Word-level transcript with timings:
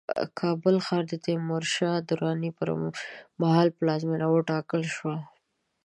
کابل 0.39 0.75
ښار 0.85 1.03
د 1.07 1.13
تیمورشاه 1.25 1.97
دراني 2.09 2.49
پرمهال 3.37 3.67
پلازمينه 3.77 4.27
وټاکل 4.29 4.81
شوه 4.95 5.17